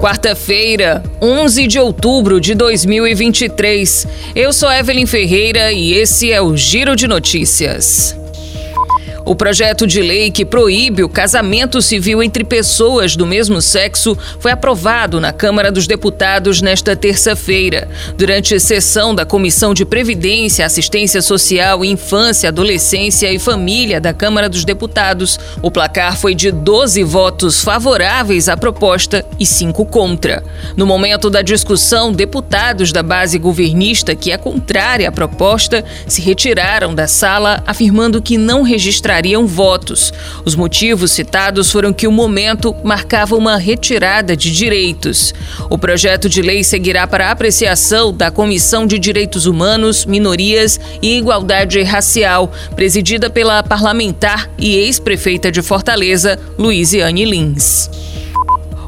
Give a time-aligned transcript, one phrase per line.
[0.00, 4.08] Quarta-feira, 11 de outubro de 2023.
[4.34, 8.18] Eu sou Evelyn Ferreira e esse é o Giro de Notícias.
[9.30, 14.50] O projeto de lei que proíbe o casamento civil entre pessoas do mesmo sexo foi
[14.50, 17.88] aprovado na Câmara dos Deputados nesta terça-feira.
[18.18, 24.64] Durante sessão da Comissão de Previdência, Assistência Social, Infância, Adolescência e Família da Câmara dos
[24.64, 30.42] Deputados, o placar foi de 12 votos favoráveis à proposta e 5 contra.
[30.76, 36.92] No momento da discussão, deputados da base governista, que é contrária à proposta, se retiraram
[36.92, 40.12] da sala, afirmando que não registrariam somariam votos.
[40.44, 45.34] Os motivos citados foram que o momento marcava uma retirada de direitos.
[45.68, 51.82] O projeto de lei seguirá para apreciação da Comissão de Direitos Humanos, Minorias e Igualdade
[51.82, 57.90] Racial, presidida pela parlamentar e ex-prefeita de Fortaleza, Luiziane Lins.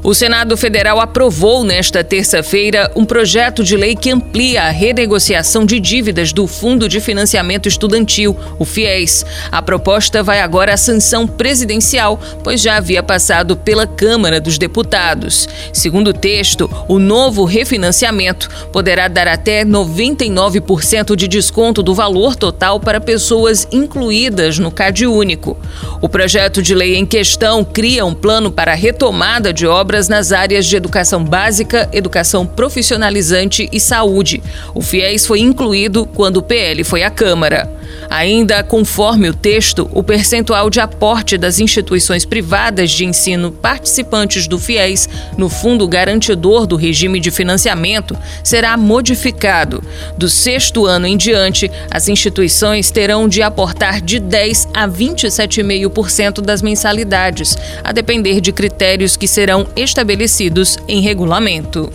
[0.05, 5.79] O Senado Federal aprovou nesta terça-feira um projeto de lei que amplia a renegociação de
[5.79, 9.25] dívidas do Fundo de Financiamento Estudantil, o FIES.
[9.53, 15.49] A proposta vai agora à sanção presidencial, pois já havia passado pela Câmara dos Deputados.
[15.73, 22.81] Segundo o texto, o novo refinanciamento poderá dar até 99% de desconto do valor total
[22.81, 25.57] para pessoas incluídas no CAD único.
[26.01, 30.09] O projeto de lei em questão cria um plano para a retomada de obras obras
[30.09, 34.43] nas áreas de educação básica, educação profissionalizante e saúde.
[34.75, 37.71] O FIES foi incluído quando o PL foi à Câmara.
[38.11, 44.59] Ainda conforme o texto, o percentual de aporte das instituições privadas de ensino participantes do
[44.59, 49.83] FIES no Fundo Garantidor do Regime de Financiamento será modificado.
[50.17, 56.63] Do sexto ano em diante, as instituições terão de aportar de 10 a 27,5% das
[56.63, 61.91] mensalidades, a depender de critérios que serão estabelecidos em regulamento.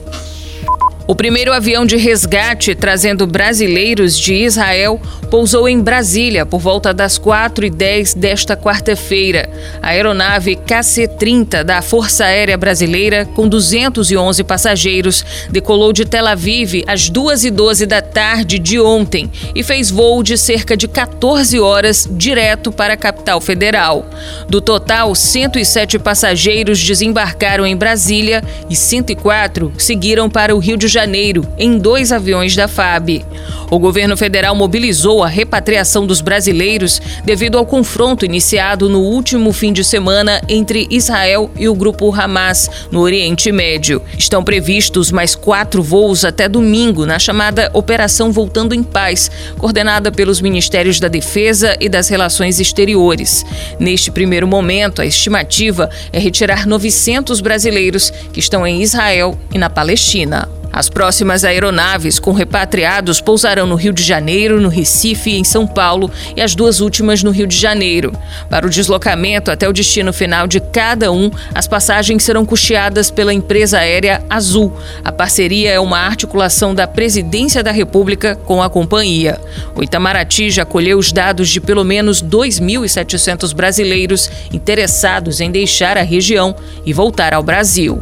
[1.08, 4.99] O primeiro avião de resgate trazendo brasileiros de Israel
[5.32, 9.49] pousou em Brasília por volta das 4h10 desta quarta-feira.
[9.82, 17.09] A aeronave KC-30 da Força Aérea Brasileira, com 211 passageiros, decolou de Tel Aviv às
[17.09, 22.95] 2h12 da tarde de ontem e fez voo de cerca de 14 horas direto para
[22.95, 24.05] a capital federal.
[24.49, 30.96] Do total, 107 passageiros desembarcaram em Brasília e 104 seguiram para o Rio de Janeiro
[30.97, 33.23] Janeiro em dois aviões da FAB.
[33.69, 39.71] O governo federal mobilizou a repatriação dos brasileiros devido ao confronto iniciado no último fim
[39.71, 44.02] de semana entre Israel e o grupo Hamas no Oriente Médio.
[44.17, 49.29] Estão previstos mais quatro voos até domingo na chamada Operação Voltando em Paz,
[49.59, 53.45] coordenada pelos Ministérios da Defesa e das Relações Exteriores.
[53.79, 59.69] Neste primeiro momento, a estimativa é retirar 900 brasileiros que estão em Israel e na
[59.69, 60.57] Palestina.
[60.72, 65.66] As próximas aeronaves com repatriados pousarão no Rio de Janeiro, no Recife e em São
[65.66, 68.14] Paulo e as duas últimas no Rio de Janeiro.
[68.50, 73.33] Para o deslocamento até o destino final de cada um, as passagens serão custeadas pela
[73.33, 74.72] empresa aérea Azul.
[75.04, 79.39] A parceria é uma articulação da Presidência da República com a companhia.
[79.76, 86.04] O Itamaraty já colheu os dados de pelo menos 2.700 brasileiros interessados em deixar a
[86.04, 88.02] região e voltar ao Brasil.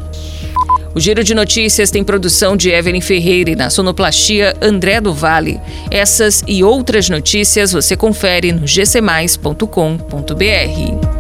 [0.95, 5.59] O Giro de Notícias tem produção de Evelyn Ferreira e na sonoplastia André do Vale.
[5.91, 11.15] Essas e outras notícias você confere no gcmais.com.br.